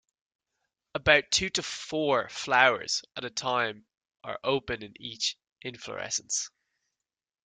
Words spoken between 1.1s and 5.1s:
two to four flowers at a time are open in